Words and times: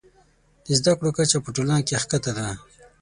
د 0.65 0.67
زده 0.79 0.91
کړو 0.97 1.09
کچه 1.17 1.37
په 1.45 1.49
ټولنه 1.55 1.79
کې 1.87 1.99
ښکته 2.01 2.31
ده. 2.37 2.47